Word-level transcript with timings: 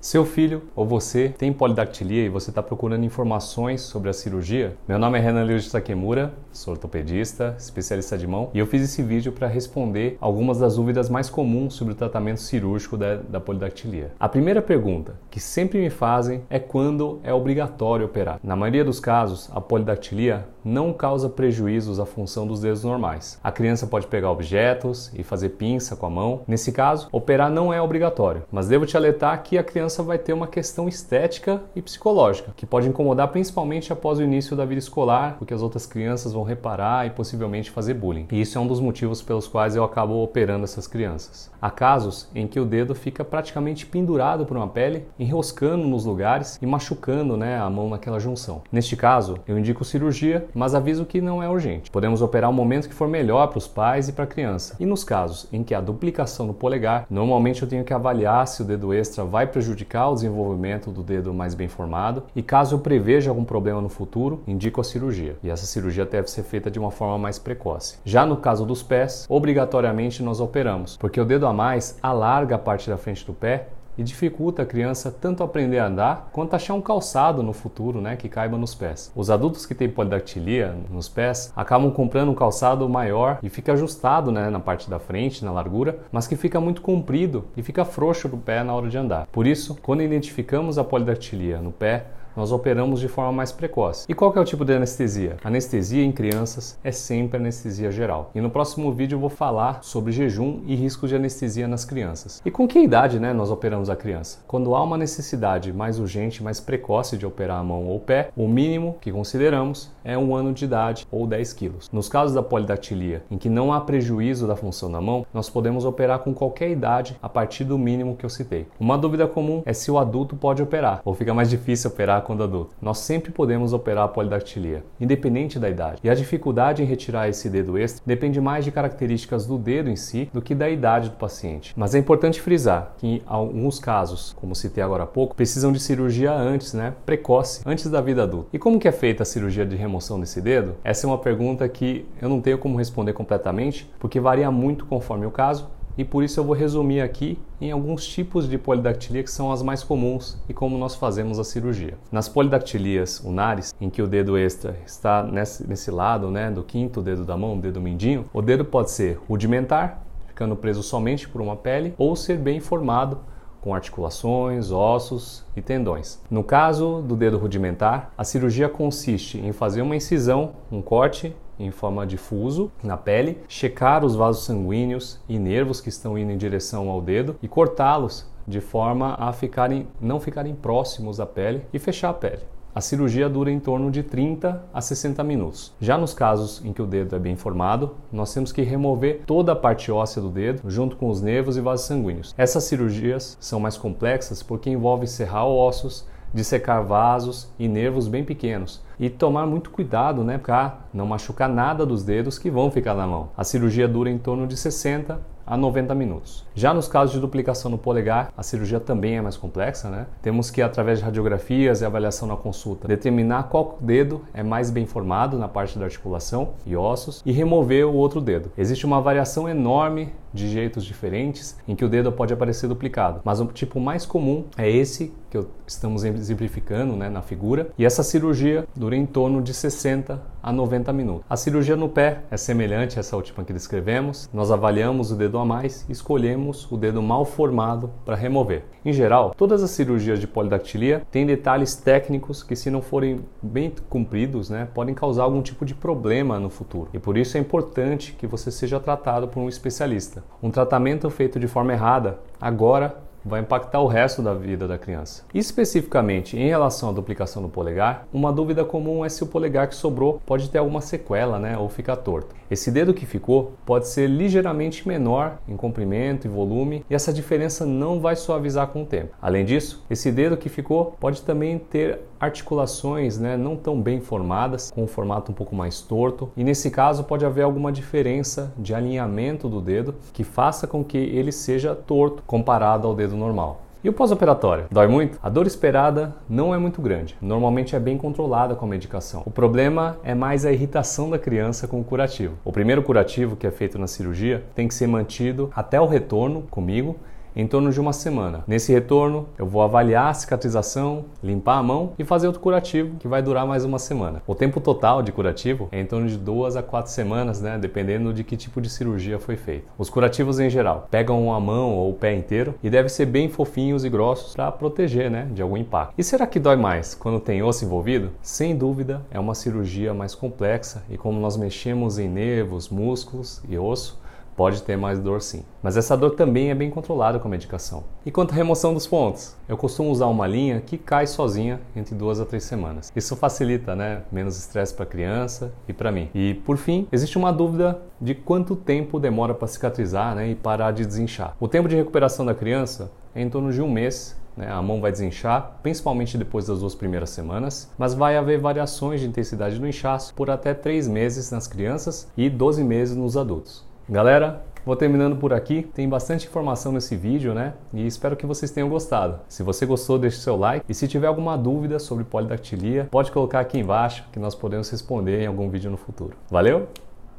Seu 0.00 0.24
filho 0.24 0.62
ou 0.74 0.86
você 0.86 1.28
tem 1.28 1.52
polidactilia 1.52 2.24
e 2.24 2.30
você 2.30 2.48
está 2.48 2.62
procurando 2.62 3.04
informações 3.04 3.82
sobre 3.82 4.08
a 4.08 4.14
cirurgia? 4.14 4.74
Meu 4.88 4.98
nome 4.98 5.18
é 5.18 5.20
Renan 5.20 5.44
Lewis 5.44 5.70
Takemura, 5.70 6.32
sou 6.50 6.72
ortopedista, 6.72 7.54
especialista 7.58 8.16
de 8.16 8.26
mão, 8.26 8.48
e 8.54 8.58
eu 8.58 8.66
fiz 8.66 8.80
esse 8.80 9.02
vídeo 9.02 9.30
para 9.30 9.46
responder 9.46 10.16
algumas 10.18 10.58
das 10.58 10.76
dúvidas 10.76 11.10
mais 11.10 11.28
comuns 11.28 11.74
sobre 11.74 11.92
o 11.92 11.96
tratamento 11.96 12.40
cirúrgico 12.40 12.96
da, 12.96 13.16
da 13.16 13.38
polidactilia. 13.38 14.12
A 14.18 14.26
primeira 14.26 14.62
pergunta 14.62 15.16
que 15.30 15.38
sempre 15.38 15.78
me 15.78 15.90
fazem 15.90 16.44
é 16.48 16.58
quando 16.58 17.20
é 17.22 17.34
obrigatório 17.34 18.06
operar. 18.06 18.40
Na 18.42 18.56
maioria 18.56 18.86
dos 18.86 19.00
casos, 19.00 19.50
a 19.52 19.60
polidactilia 19.60 20.48
não 20.64 20.92
causa 20.92 21.28
prejuízos 21.28 22.00
à 22.00 22.06
função 22.06 22.46
dos 22.46 22.60
dedos 22.60 22.84
normais. 22.84 23.38
A 23.42 23.52
criança 23.52 23.86
pode 23.86 24.06
pegar 24.06 24.30
objetos 24.30 25.10
e 25.14 25.22
fazer 25.22 25.50
pinça 25.50 25.96
com 25.96 26.06
a 26.06 26.10
mão. 26.10 26.42
Nesse 26.46 26.72
caso, 26.72 27.08
operar 27.12 27.50
não 27.50 27.72
é 27.72 27.80
obrigatório, 27.80 28.42
mas 28.50 28.68
devo 28.68 28.86
te 28.86 28.96
alertar 28.96 29.42
que 29.42 29.58
a 29.58 29.64
criança 29.64 30.02
vai 30.02 30.18
ter 30.18 30.32
uma 30.32 30.46
questão 30.46 30.88
estética 30.88 31.62
e 31.74 31.82
psicológica, 31.82 32.52
que 32.56 32.66
pode 32.66 32.88
incomodar 32.88 33.28
principalmente 33.28 33.92
após 33.92 34.18
o 34.18 34.22
início 34.22 34.56
da 34.56 34.64
vida 34.64 34.78
escolar, 34.78 35.36
porque 35.38 35.54
as 35.54 35.62
outras 35.62 35.86
crianças 35.86 36.32
vão 36.32 36.42
reparar 36.42 37.06
e 37.06 37.10
possivelmente 37.10 37.70
fazer 37.70 37.94
bullying. 37.94 38.26
E 38.30 38.40
isso 38.40 38.58
é 38.58 38.60
um 38.60 38.66
dos 38.66 38.80
motivos 38.80 39.22
pelos 39.22 39.46
quais 39.46 39.76
eu 39.76 39.84
acabo 39.84 40.22
operando 40.22 40.64
essas 40.64 40.86
crianças. 40.86 41.50
Há 41.60 41.70
casos 41.70 42.28
em 42.34 42.46
que 42.46 42.58
o 42.58 42.64
dedo 42.64 42.94
fica 42.94 43.24
praticamente 43.24 43.86
pendurado 43.86 44.46
por 44.46 44.56
uma 44.56 44.68
pele, 44.68 45.04
enroscando 45.18 45.86
nos 45.86 46.04
lugares 46.04 46.58
e 46.60 46.66
machucando 46.66 47.36
né, 47.36 47.58
a 47.58 47.68
mão 47.68 47.88
naquela 47.88 48.18
junção. 48.18 48.62
Neste 48.72 48.96
caso, 48.96 49.38
eu 49.46 49.58
indico 49.58 49.84
cirurgia, 49.84 50.46
mas 50.54 50.74
aviso 50.74 51.04
que 51.04 51.20
não 51.20 51.42
é 51.42 51.48
urgente. 51.48 51.90
Podemos 51.90 52.22
operar 52.22 52.50
o 52.50 52.52
momento 52.52 52.88
que 52.88 52.94
for 52.94 53.08
melhor 53.08 53.46
para 53.48 53.58
os 53.58 53.68
pais 53.68 54.08
e 54.08 54.12
para 54.12 54.24
a 54.24 54.26
criança. 54.26 54.76
E 54.78 54.86
nos 54.86 55.04
casos 55.04 55.46
em 55.52 55.62
que 55.62 55.74
há 55.74 55.80
duplicação 55.80 56.46
no 56.46 56.54
polegar, 56.54 57.06
normalmente 57.10 57.62
eu 57.62 57.68
tenho 57.68 57.84
que 57.84 57.92
avaliar 57.92 58.46
se 58.46 58.62
o 58.62 58.64
dedo 58.64 58.92
extra 58.92 59.24
vai 59.24 59.46
prejudicar 59.46 60.08
o 60.08 60.14
desenvolvimento 60.14 60.90
do 60.90 61.02
dedo 61.02 61.32
mais 61.32 61.54
bem 61.54 61.68
formado 61.68 62.24
e 62.34 62.42
caso 62.42 62.74
eu 62.74 62.80
preveja 62.80 63.30
algum 63.30 63.44
problema 63.44 63.80
no 63.80 63.88
futuro, 63.88 64.42
indico 64.46 64.80
a 64.80 64.84
cirurgia. 64.84 65.36
E 65.42 65.50
essa 65.50 65.66
cirurgia 65.66 66.04
deve 66.04 66.30
ser 66.30 66.42
feita 66.42 66.70
de 66.70 66.78
uma 66.78 66.90
forma 66.90 67.18
mais 67.18 67.38
precoce. 67.38 67.98
Já 68.04 68.24
no 68.26 68.36
caso 68.36 68.64
dos 68.64 68.82
pés, 68.82 69.26
obrigatoriamente 69.28 70.22
nós 70.22 70.40
operamos, 70.40 70.96
porque 70.96 71.20
o 71.20 71.24
dedo 71.24 71.46
a 71.46 71.52
mais 71.52 71.98
alarga 72.02 72.56
a 72.56 72.58
parte 72.58 72.88
da 72.88 72.96
frente 72.96 73.24
do 73.24 73.32
pé 73.32 73.68
e 74.00 74.02
dificulta 74.02 74.62
a 74.62 74.66
criança 74.66 75.10
tanto 75.12 75.42
aprender 75.42 75.78
a 75.78 75.86
andar 75.86 76.30
quanto 76.32 76.56
achar 76.56 76.72
um 76.72 76.80
calçado 76.80 77.42
no 77.42 77.52
futuro, 77.52 78.00
né, 78.00 78.16
que 78.16 78.30
caiba 78.30 78.56
nos 78.56 78.74
pés. 78.74 79.12
Os 79.14 79.28
adultos 79.28 79.66
que 79.66 79.74
têm 79.74 79.90
polidactilia 79.90 80.74
nos 80.90 81.06
pés 81.06 81.52
acabam 81.54 81.92
comprando 81.92 82.30
um 82.30 82.34
calçado 82.34 82.88
maior 82.88 83.38
e 83.42 83.50
fica 83.50 83.74
ajustado, 83.74 84.32
né, 84.32 84.48
na 84.48 84.58
parte 84.58 84.88
da 84.88 84.98
frente, 84.98 85.44
na 85.44 85.52
largura, 85.52 85.98
mas 86.10 86.26
que 86.26 86.34
fica 86.34 86.58
muito 86.58 86.80
comprido 86.80 87.44
e 87.54 87.62
fica 87.62 87.84
frouxo 87.84 88.26
do 88.26 88.38
pé 88.38 88.64
na 88.64 88.74
hora 88.74 88.88
de 88.88 88.96
andar. 88.96 89.26
Por 89.30 89.46
isso, 89.46 89.76
quando 89.82 90.02
identificamos 90.02 90.78
a 90.78 90.84
polidactilia 90.84 91.58
no 91.60 91.70
pé, 91.70 92.06
nós 92.40 92.52
operamos 92.52 93.00
de 93.00 93.06
forma 93.06 93.30
mais 93.30 93.52
precoce. 93.52 94.06
E 94.08 94.14
qual 94.14 94.32
é 94.34 94.40
o 94.40 94.44
tipo 94.46 94.64
de 94.64 94.72
anestesia? 94.72 95.36
Anestesia 95.44 96.02
em 96.02 96.10
crianças 96.10 96.78
é 96.82 96.90
sempre 96.90 97.36
anestesia 97.36 97.90
geral. 97.90 98.30
E 98.34 98.40
no 98.40 98.48
próximo 98.48 98.90
vídeo 98.90 99.16
eu 99.16 99.20
vou 99.20 99.28
falar 99.28 99.80
sobre 99.82 100.10
jejum 100.10 100.62
e 100.66 100.74
risco 100.74 101.06
de 101.06 101.14
anestesia 101.14 101.68
nas 101.68 101.84
crianças. 101.84 102.40
E 102.42 102.50
com 102.50 102.66
que 102.66 102.78
idade 102.78 103.20
né, 103.20 103.34
nós 103.34 103.50
operamos 103.50 103.90
a 103.90 103.94
criança? 103.94 104.38
Quando 104.46 104.74
há 104.74 104.82
uma 104.82 104.96
necessidade 104.96 105.70
mais 105.70 105.98
urgente, 105.98 106.42
mais 106.42 106.60
precoce 106.60 107.18
de 107.18 107.26
operar 107.26 107.60
a 107.60 107.62
mão 107.62 107.84
ou 107.88 107.96
o 107.96 108.00
pé, 108.00 108.30
o 108.34 108.48
mínimo 108.48 108.96
que 109.02 109.12
consideramos 109.12 109.92
é 110.02 110.16
um 110.16 110.34
ano 110.34 110.54
de 110.54 110.64
idade 110.64 111.06
ou 111.10 111.26
10 111.26 111.52
quilos. 111.52 111.90
Nos 111.92 112.08
casos 112.08 112.34
da 112.34 112.42
polidactilia, 112.42 113.22
em 113.30 113.36
que 113.36 113.50
não 113.50 113.70
há 113.70 113.82
prejuízo 113.82 114.46
da 114.46 114.56
função 114.56 114.90
da 114.90 114.98
mão, 114.98 115.26
nós 115.34 115.50
podemos 115.50 115.84
operar 115.84 116.20
com 116.20 116.32
qualquer 116.32 116.70
idade 116.70 117.18
a 117.20 117.28
partir 117.28 117.64
do 117.64 117.76
mínimo 117.76 118.16
que 118.16 118.24
eu 118.24 118.30
citei. 118.30 118.66
Uma 118.80 118.96
dúvida 118.96 119.26
comum 119.26 119.62
é 119.66 119.74
se 119.74 119.90
o 119.90 119.98
adulto 119.98 120.34
pode 120.36 120.62
operar, 120.62 121.02
ou 121.04 121.12
fica 121.12 121.34
mais 121.34 121.50
difícil 121.50 121.90
operar 121.90 122.22
quando 122.30 122.44
adulto. 122.44 122.76
Nós 122.80 122.98
sempre 122.98 123.32
podemos 123.32 123.72
operar 123.72 124.04
a 124.04 124.08
polidactilia, 124.08 124.84
independente 125.00 125.58
da 125.58 125.68
idade. 125.68 126.00
E 126.04 126.08
a 126.08 126.14
dificuldade 126.14 126.80
em 126.80 126.86
retirar 126.86 127.28
esse 127.28 127.50
dedo 127.50 127.76
extra 127.76 128.00
depende 128.06 128.40
mais 128.40 128.64
de 128.64 128.70
características 128.70 129.46
do 129.46 129.58
dedo 129.58 129.90
em 129.90 129.96
si 129.96 130.30
do 130.32 130.40
que 130.40 130.54
da 130.54 130.70
idade 130.70 131.08
do 131.08 131.16
paciente. 131.16 131.74
Mas 131.76 131.92
é 131.92 131.98
importante 131.98 132.40
frisar 132.40 132.94
que 132.98 133.06
em 133.08 133.22
alguns 133.26 133.80
casos, 133.80 134.32
como 134.38 134.54
citei 134.54 134.84
agora 134.84 135.02
há 135.02 135.06
pouco, 135.08 135.34
precisam 135.34 135.72
de 135.72 135.80
cirurgia 135.80 136.32
antes, 136.32 136.72
né, 136.72 136.94
precoce, 137.04 137.62
antes 137.66 137.90
da 137.90 138.00
vida 138.00 138.22
adulta. 138.22 138.48
E 138.52 138.60
como 138.60 138.78
que 138.78 138.86
é 138.86 138.92
feita 138.92 139.24
a 139.24 139.26
cirurgia 139.26 139.66
de 139.66 139.74
remoção 139.74 140.20
desse 140.20 140.40
dedo? 140.40 140.76
Essa 140.84 141.06
é 141.06 141.10
uma 141.10 141.18
pergunta 141.18 141.68
que 141.68 142.06
eu 142.22 142.28
não 142.28 142.40
tenho 142.40 142.58
como 142.58 142.78
responder 142.78 143.12
completamente, 143.12 143.90
porque 143.98 144.20
varia 144.20 144.52
muito 144.52 144.86
conforme 144.86 145.26
o 145.26 145.32
caso 145.32 145.68
e 146.00 146.04
por 146.04 146.24
isso 146.24 146.40
eu 146.40 146.44
vou 146.44 146.56
resumir 146.56 147.02
aqui 147.02 147.38
em 147.60 147.70
alguns 147.70 148.06
tipos 148.06 148.48
de 148.48 148.56
polidactilia 148.56 149.22
que 149.22 149.30
são 149.30 149.52
as 149.52 149.62
mais 149.62 149.84
comuns 149.84 150.38
e 150.48 150.54
como 150.54 150.78
nós 150.78 150.94
fazemos 150.94 151.38
a 151.38 151.44
cirurgia. 151.44 151.98
Nas 152.10 152.26
polidactilias 152.26 153.20
unares, 153.20 153.74
em 153.78 153.90
que 153.90 154.00
o 154.00 154.06
dedo 154.06 154.38
extra 154.38 154.78
está 154.86 155.22
nesse, 155.22 155.68
nesse 155.68 155.90
lado 155.90 156.30
né, 156.30 156.50
do 156.50 156.62
quinto 156.62 157.02
dedo 157.02 157.22
da 157.22 157.36
mão, 157.36 157.60
dedo 157.60 157.82
mindinho, 157.82 158.24
o 158.32 158.40
dedo 158.40 158.64
pode 158.64 158.90
ser 158.90 159.20
rudimentar, 159.28 160.02
ficando 160.26 160.56
preso 160.56 160.82
somente 160.82 161.28
por 161.28 161.42
uma 161.42 161.54
pele, 161.54 161.92
ou 161.98 162.16
ser 162.16 162.38
bem 162.38 162.60
formado 162.60 163.18
com 163.60 163.74
articulações, 163.74 164.70
ossos 164.70 165.44
e 165.54 165.60
tendões. 165.60 166.18
No 166.30 166.42
caso 166.42 167.02
do 167.02 167.14
dedo 167.14 167.36
rudimentar, 167.36 168.10
a 168.16 168.24
cirurgia 168.24 168.70
consiste 168.70 169.38
em 169.38 169.52
fazer 169.52 169.82
uma 169.82 169.94
incisão, 169.94 170.52
um 170.72 170.80
corte 170.80 171.36
em 171.60 171.70
forma 171.70 172.06
de 172.06 172.16
fuso 172.16 172.72
na 172.82 172.96
pele, 172.96 173.38
checar 173.46 174.04
os 174.04 174.16
vasos 174.16 174.44
sanguíneos 174.44 175.20
e 175.28 175.38
nervos 175.38 175.80
que 175.80 175.88
estão 175.88 176.18
indo 176.18 176.32
em 176.32 176.36
direção 176.36 176.88
ao 176.88 177.00
dedo 177.00 177.36
e 177.42 177.46
cortá-los 177.46 178.26
de 178.48 178.60
forma 178.60 179.14
a 179.18 179.32
ficarem, 179.32 179.86
não 180.00 180.18
ficarem 180.18 180.54
próximos 180.54 181.20
à 181.20 181.26
pele 181.26 181.62
e 181.72 181.78
fechar 181.78 182.10
a 182.10 182.14
pele. 182.14 182.42
A 182.72 182.80
cirurgia 182.80 183.28
dura 183.28 183.50
em 183.50 183.58
torno 183.58 183.90
de 183.90 184.04
30 184.04 184.64
a 184.72 184.80
60 184.80 185.24
minutos. 185.24 185.72
Já 185.80 185.98
nos 185.98 186.14
casos 186.14 186.64
em 186.64 186.72
que 186.72 186.80
o 186.80 186.86
dedo 186.86 187.16
é 187.16 187.18
bem 187.18 187.34
formado, 187.34 187.96
nós 188.12 188.32
temos 188.32 188.52
que 188.52 188.62
remover 188.62 189.22
toda 189.26 189.52
a 189.52 189.56
parte 189.56 189.90
óssea 189.90 190.22
do 190.22 190.28
dedo, 190.28 190.62
junto 190.70 190.94
com 190.94 191.08
os 191.08 191.20
nervos 191.20 191.56
e 191.56 191.60
vasos 191.60 191.86
sanguíneos. 191.86 192.32
Essas 192.38 192.64
cirurgias 192.64 193.36
são 193.40 193.58
mais 193.58 193.76
complexas 193.76 194.40
porque 194.40 194.70
envolvem 194.70 195.08
serrar 195.08 195.46
ossos, 195.46 196.06
dissecar 196.32 196.84
vasos 196.84 197.48
e 197.58 197.66
nervos 197.68 198.08
bem 198.08 198.24
pequenos 198.24 198.82
e 198.98 199.08
tomar 199.08 199.46
muito 199.46 199.70
cuidado, 199.70 200.22
né, 200.22 200.38
para 200.38 200.78
não 200.92 201.06
machucar 201.06 201.48
nada 201.48 201.86
dos 201.86 202.04
dedos 202.04 202.38
que 202.38 202.50
vão 202.50 202.70
ficar 202.70 202.94
na 202.94 203.06
mão. 203.06 203.30
A 203.36 203.44
cirurgia 203.44 203.88
dura 203.88 204.10
em 204.10 204.18
torno 204.18 204.46
de 204.46 204.56
60 204.56 205.20
a 205.50 205.56
90 205.56 205.92
minutos. 205.96 206.46
Já 206.54 206.72
nos 206.72 206.86
casos 206.86 207.12
de 207.12 207.20
duplicação 207.20 207.68
no 207.68 207.76
polegar, 207.76 208.32
a 208.36 208.42
cirurgia 208.44 208.78
também 208.78 209.16
é 209.16 209.20
mais 209.20 209.36
complexa, 209.36 209.90
né? 209.90 210.06
Temos 210.22 210.48
que, 210.48 210.62
através 210.62 211.00
de 211.00 211.04
radiografias 211.04 211.80
e 211.80 211.84
avaliação 211.84 212.28
na 212.28 212.36
consulta, 212.36 212.86
determinar 212.86 213.48
qual 213.48 213.76
dedo 213.80 214.22
é 214.32 214.44
mais 214.44 214.70
bem 214.70 214.86
formado 214.86 215.36
na 215.36 215.48
parte 215.48 215.76
da 215.76 215.86
articulação 215.86 216.50
e 216.64 216.76
ossos 216.76 217.20
e 217.26 217.32
remover 217.32 217.84
o 217.84 217.94
outro 217.94 218.20
dedo. 218.20 218.52
Existe 218.56 218.86
uma 218.86 219.00
variação 219.00 219.48
enorme 219.48 220.12
de 220.32 220.48
jeitos 220.48 220.84
diferentes 220.84 221.58
em 221.66 221.74
que 221.74 221.84
o 221.84 221.88
dedo 221.88 222.12
pode 222.12 222.32
aparecer 222.32 222.68
duplicado, 222.68 223.20
mas 223.24 223.40
o 223.40 223.46
tipo 223.46 223.80
mais 223.80 224.06
comum 224.06 224.44
é 224.56 224.70
esse 224.70 225.12
que 225.28 225.44
estamos 225.66 226.04
exemplificando 226.04 226.94
né, 226.96 227.08
na 227.08 227.22
figura, 227.22 227.70
e 227.78 227.84
essa 227.84 228.02
cirurgia 228.02 228.66
dura 228.76 228.96
em 228.96 229.06
torno 229.06 229.42
de 229.42 229.54
60 229.54 230.20
a 230.42 230.52
90 230.52 230.92
minutos. 230.92 231.24
A 231.28 231.36
cirurgia 231.36 231.76
no 231.76 231.88
pé 231.88 232.22
é 232.30 232.36
semelhante 232.36 232.98
a 232.98 233.00
essa 233.00 233.16
última 233.16 233.44
que 233.44 233.52
descrevemos. 233.52 234.28
Nós 234.32 234.50
avaliamos 234.50 235.10
o 235.10 235.16
dedo 235.16 235.38
a 235.38 235.44
mais 235.44 235.84
e 235.88 235.92
escolhemos 235.92 236.70
o 236.70 236.76
dedo 236.76 237.02
mal 237.02 237.24
formado 237.24 237.90
para 238.04 238.16
remover. 238.16 238.64
Em 238.84 238.92
geral, 238.92 239.34
todas 239.36 239.62
as 239.62 239.70
cirurgias 239.70 240.18
de 240.18 240.26
polidactilia 240.26 241.02
têm 241.10 241.26
detalhes 241.26 241.74
técnicos 241.74 242.42
que, 242.42 242.56
se 242.56 242.70
não 242.70 242.80
forem 242.80 243.20
bem 243.42 243.72
cumpridos, 243.88 244.48
né, 244.48 244.68
podem 244.72 244.94
causar 244.94 245.24
algum 245.24 245.42
tipo 245.42 245.64
de 245.64 245.74
problema 245.74 246.38
no 246.38 246.48
futuro. 246.48 246.88
E 246.94 246.98
por 246.98 247.16
isso 247.16 247.36
é 247.36 247.40
importante 247.40 248.12
que 248.12 248.26
você 248.26 248.50
seja 248.50 248.80
tratado 248.80 249.28
por 249.28 249.40
um 249.40 249.48
especialista. 249.48 250.24
Um 250.42 250.50
tratamento 250.50 251.10
feito 251.10 251.38
de 251.38 251.46
forma 251.46 251.72
errada 251.72 252.18
agora 252.40 252.96
vai 253.24 253.40
impactar 253.40 253.80
o 253.80 253.86
resto 253.86 254.22
da 254.22 254.34
vida 254.34 254.66
da 254.66 254.78
criança. 254.78 255.24
Especificamente 255.34 256.36
em 256.36 256.48
relação 256.48 256.88
à 256.88 256.92
duplicação 256.92 257.42
do 257.42 257.48
polegar, 257.48 258.06
uma 258.12 258.32
dúvida 258.32 258.64
comum 258.64 259.04
é 259.04 259.08
se 259.08 259.22
o 259.22 259.26
polegar 259.26 259.68
que 259.68 259.74
sobrou 259.74 260.20
pode 260.24 260.48
ter 260.48 260.58
alguma 260.58 260.80
sequela, 260.80 261.38
né, 261.38 261.56
ou 261.58 261.68
ficar 261.68 261.96
torto. 261.96 262.34
Esse 262.50 262.70
dedo 262.70 262.94
que 262.94 263.06
ficou 263.06 263.52
pode 263.64 263.86
ser 263.86 264.08
ligeiramente 264.08 264.86
menor 264.86 265.38
em 265.46 265.56
comprimento 265.56 266.26
e 266.26 266.30
volume, 266.30 266.84
e 266.90 266.94
essa 266.94 267.12
diferença 267.12 267.64
não 267.64 268.00
vai 268.00 268.16
suavizar 268.16 268.66
com 268.68 268.82
o 268.82 268.86
tempo. 268.86 269.14
Além 269.22 269.44
disso, 269.44 269.84
esse 269.88 270.10
dedo 270.10 270.36
que 270.36 270.48
ficou 270.48 270.96
pode 270.98 271.22
também 271.22 271.58
ter 271.58 272.00
articulações 272.18 273.18
né, 273.18 273.36
não 273.36 273.56
tão 273.56 273.80
bem 273.80 274.00
formadas, 274.00 274.70
com 274.70 274.82
um 274.82 274.86
formato 274.86 275.32
um 275.32 275.34
pouco 275.34 275.54
mais 275.54 275.80
torto, 275.80 276.30
e 276.36 276.44
nesse 276.44 276.70
caso 276.70 277.04
pode 277.04 277.24
haver 277.24 277.42
alguma 277.42 277.72
diferença 277.72 278.52
de 278.58 278.74
alinhamento 278.74 279.48
do 279.48 279.60
dedo 279.60 279.94
que 280.12 280.22
faça 280.22 280.66
com 280.66 280.84
que 280.84 280.98
ele 280.98 281.32
seja 281.32 281.74
torto 281.74 282.22
comparado 282.26 282.86
ao 282.86 282.94
dedo 282.94 283.09
normal. 283.16 283.62
E 283.82 283.88
o 283.88 283.94
pós-operatório? 283.94 284.66
Dói 284.70 284.86
muito? 284.86 285.18
A 285.22 285.30
dor 285.30 285.46
esperada 285.46 286.14
não 286.28 286.54
é 286.54 286.58
muito 286.58 286.82
grande. 286.82 287.16
Normalmente 287.18 287.74
é 287.74 287.80
bem 287.80 287.96
controlada 287.96 288.54
com 288.54 288.66
a 288.66 288.68
medicação. 288.68 289.22
O 289.24 289.30
problema 289.30 289.96
é 290.04 290.14
mais 290.14 290.44
a 290.44 290.52
irritação 290.52 291.08
da 291.08 291.18
criança 291.18 291.66
com 291.66 291.80
o 291.80 291.84
curativo. 291.84 292.34
O 292.44 292.52
primeiro 292.52 292.82
curativo 292.82 293.36
que 293.36 293.46
é 293.46 293.50
feito 293.50 293.78
na 293.78 293.86
cirurgia 293.86 294.44
tem 294.54 294.68
que 294.68 294.74
ser 294.74 294.86
mantido 294.86 295.50
até 295.56 295.80
o 295.80 295.86
retorno 295.86 296.42
comigo 296.50 296.96
em 297.34 297.46
torno 297.46 297.70
de 297.70 297.80
uma 297.80 297.92
semana. 297.92 298.44
Nesse 298.46 298.72
retorno, 298.72 299.28
eu 299.38 299.46
vou 299.46 299.62
avaliar 299.62 300.08
a 300.08 300.14
cicatrização, 300.14 301.04
limpar 301.22 301.58
a 301.58 301.62
mão 301.62 301.92
e 301.98 302.04
fazer 302.04 302.26
outro 302.26 302.42
curativo 302.42 302.96
que 302.98 303.08
vai 303.08 303.22
durar 303.22 303.46
mais 303.46 303.64
uma 303.64 303.78
semana. 303.78 304.22
O 304.26 304.34
tempo 304.34 304.60
total 304.60 305.02
de 305.02 305.12
curativo 305.12 305.68
é 305.72 305.80
em 305.80 305.86
torno 305.86 306.08
de 306.08 306.16
duas 306.16 306.56
a 306.56 306.62
quatro 306.62 306.90
semanas, 306.90 307.40
né, 307.40 307.58
dependendo 307.58 308.12
de 308.12 308.24
que 308.24 308.36
tipo 308.36 308.60
de 308.60 308.68
cirurgia 308.68 309.18
foi 309.18 309.36
feita. 309.36 309.66
Os 309.78 309.90
curativos 309.90 310.38
em 310.40 310.50
geral 310.50 310.88
pegam 310.90 311.32
a 311.32 311.40
mão 311.40 311.74
ou 311.74 311.90
o 311.90 311.94
pé 311.94 312.14
inteiro 312.14 312.54
e 312.62 312.70
devem 312.70 312.88
ser 312.88 313.06
bem 313.06 313.28
fofinhos 313.28 313.84
e 313.84 313.88
grossos 313.88 314.34
para 314.34 314.50
proteger, 314.52 315.10
né, 315.10 315.28
de 315.32 315.42
algum 315.42 315.56
impacto. 315.56 315.94
E 315.96 316.04
será 316.04 316.26
que 316.26 316.38
dói 316.38 316.56
mais 316.56 316.94
quando 316.94 317.20
tem 317.20 317.42
osso 317.42 317.64
envolvido? 317.64 318.10
Sem 318.22 318.56
dúvida, 318.56 319.02
é 319.10 319.18
uma 319.18 319.34
cirurgia 319.34 319.94
mais 319.94 320.14
complexa 320.14 320.82
e 320.90 320.96
como 320.96 321.20
nós 321.20 321.36
mexemos 321.36 321.98
em 321.98 322.08
nervos, 322.08 322.68
músculos 322.68 323.42
e 323.48 323.58
osso, 323.58 323.98
pode 324.40 324.62
ter 324.62 324.74
mais 324.74 324.98
dor 324.98 325.20
sim. 325.20 325.44
Mas 325.62 325.76
essa 325.76 325.94
dor 325.94 326.12
também 326.12 326.48
é 326.50 326.54
bem 326.54 326.70
controlada 326.70 327.18
com 327.18 327.28
a 327.28 327.30
medicação. 327.30 327.84
E 328.06 328.10
quanto 328.10 328.32
à 328.32 328.34
remoção 328.34 328.72
dos 328.72 328.86
pontos? 328.86 329.36
Eu 329.46 329.54
costumo 329.54 329.90
usar 329.90 330.06
uma 330.06 330.26
linha 330.26 330.62
que 330.62 330.78
cai 330.78 331.06
sozinha 331.06 331.60
entre 331.76 331.94
duas 331.94 332.18
a 332.18 332.24
três 332.24 332.44
semanas. 332.44 332.90
Isso 332.96 333.14
facilita, 333.16 333.76
né? 333.76 334.00
Menos 334.10 334.38
estresse 334.38 334.72
para 334.72 334.84
a 334.84 334.88
criança 334.88 335.52
e 335.68 335.74
para 335.74 335.92
mim. 335.92 336.08
E 336.14 336.32
por 336.32 336.56
fim, 336.56 336.88
existe 336.90 337.18
uma 337.18 337.30
dúvida 337.30 337.82
de 338.00 338.14
quanto 338.14 338.56
tempo 338.56 338.98
demora 338.98 339.34
para 339.34 339.46
cicatrizar 339.46 340.14
né? 340.14 340.30
e 340.30 340.34
parar 340.34 340.70
de 340.70 340.86
desinchar. 340.86 341.36
O 341.38 341.46
tempo 341.46 341.68
de 341.68 341.76
recuperação 341.76 342.24
da 342.24 342.34
criança 342.34 342.90
é 343.14 343.20
em 343.20 343.28
torno 343.28 343.52
de 343.52 343.60
um 343.60 343.70
mês 343.70 344.18
né? 344.34 344.50
a 344.50 344.62
mão 344.62 344.80
vai 344.80 344.90
desinchar, 344.90 345.58
principalmente 345.62 346.16
depois 346.16 346.46
das 346.46 346.60
duas 346.60 346.74
primeiras 346.74 347.10
semanas, 347.10 347.70
mas 347.76 347.92
vai 347.92 348.16
haver 348.16 348.38
variações 348.38 349.02
de 349.02 349.06
intensidade 349.06 349.60
no 349.60 349.68
inchaço 349.68 350.14
por 350.14 350.30
até 350.30 350.54
3 350.54 350.88
meses 350.88 351.30
nas 351.30 351.46
crianças 351.46 352.08
e 352.16 352.30
12 352.30 352.64
meses 352.64 352.96
nos 352.96 353.18
adultos. 353.18 353.68
Galera, 353.90 354.40
Vou 354.64 354.76
terminando 354.76 355.16
por 355.16 355.32
aqui, 355.32 355.62
tem 355.62 355.88
bastante 355.88 356.26
informação 356.26 356.70
nesse 356.70 356.94
vídeo, 356.94 357.32
né? 357.32 357.54
E 357.72 357.86
espero 357.86 358.14
que 358.14 358.26
vocês 358.26 358.50
tenham 358.50 358.68
gostado. 358.68 359.18
Se 359.26 359.42
você 359.42 359.64
gostou, 359.64 359.98
deixe 359.98 360.18
seu 360.18 360.36
like 360.36 360.66
e 360.68 360.74
se 360.74 360.86
tiver 360.86 361.06
alguma 361.06 361.36
dúvida 361.36 361.78
sobre 361.78 362.04
polidactilia, 362.04 362.86
pode 362.90 363.10
colocar 363.10 363.40
aqui 363.40 363.58
embaixo 363.58 364.04
que 364.12 364.18
nós 364.18 364.34
podemos 364.34 364.68
responder 364.70 365.22
em 365.22 365.26
algum 365.26 365.48
vídeo 365.48 365.70
no 365.70 365.78
futuro. 365.78 366.14
Valeu? 366.30 366.68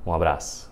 Um 0.06 0.14
abraço! 0.14 0.72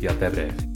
e 0.00 0.08
até 0.08 0.28
breve. 0.28 0.70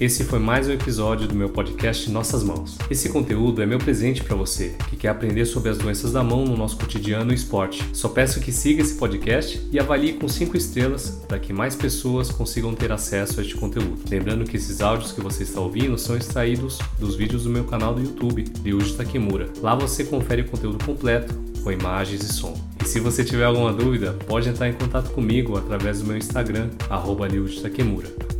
Esse 0.00 0.22
foi 0.22 0.38
mais 0.38 0.68
um 0.68 0.72
episódio 0.72 1.26
do 1.26 1.34
meu 1.34 1.48
podcast 1.48 2.08
Nossas 2.08 2.44
Mãos. 2.44 2.78
Esse 2.88 3.08
conteúdo 3.08 3.60
é 3.60 3.66
meu 3.66 3.80
presente 3.80 4.22
para 4.22 4.36
você 4.36 4.76
que 4.88 4.96
quer 4.96 5.08
aprender 5.08 5.44
sobre 5.44 5.70
as 5.70 5.78
doenças 5.78 6.12
da 6.12 6.22
mão 6.22 6.44
no 6.44 6.56
nosso 6.56 6.76
cotidiano 6.76 7.32
e 7.32 7.34
esporte. 7.34 7.84
Só 7.92 8.08
peço 8.08 8.38
que 8.38 8.52
siga 8.52 8.80
esse 8.80 8.94
podcast 8.94 9.60
e 9.72 9.76
avalie 9.76 10.12
com 10.12 10.28
5 10.28 10.56
estrelas 10.56 11.20
para 11.26 11.40
que 11.40 11.52
mais 11.52 11.74
pessoas 11.74 12.30
consigam 12.30 12.76
ter 12.76 12.92
acesso 12.92 13.40
a 13.40 13.42
este 13.42 13.56
conteúdo. 13.56 13.98
Lembrando 14.08 14.44
que 14.44 14.56
esses 14.56 14.80
áudios 14.80 15.10
que 15.10 15.20
você 15.20 15.42
está 15.42 15.60
ouvindo 15.60 15.98
são 15.98 16.16
extraídos 16.16 16.78
dos 16.96 17.16
vídeos 17.16 17.42
do 17.42 17.50
meu 17.50 17.64
canal 17.64 17.92
do 17.92 18.00
YouTube, 18.00 18.44
Ryuji 18.62 18.94
Takemura. 18.94 19.48
Lá 19.60 19.74
você 19.74 20.04
confere 20.04 20.42
o 20.42 20.48
conteúdo 20.48 20.84
completo 20.84 21.34
com 21.64 21.72
imagens 21.72 22.22
e 22.22 22.32
som. 22.32 22.67
Se 22.88 23.00
você 23.00 23.22
tiver 23.22 23.44
alguma 23.44 23.70
dúvida, 23.70 24.14
pode 24.26 24.48
entrar 24.48 24.66
em 24.66 24.72
contato 24.72 25.10
comigo 25.10 25.58
através 25.58 26.00
do 26.00 26.06
meu 26.06 26.16
Instagram, 26.16 26.70
arroba 26.88 27.28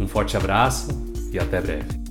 Um 0.00 0.08
forte 0.08 0.38
abraço 0.38 0.88
e 1.30 1.38
até 1.38 1.60
breve. 1.60 2.07